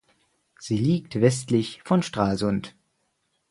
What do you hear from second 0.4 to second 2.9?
Sie liegt westlich von Stralsund.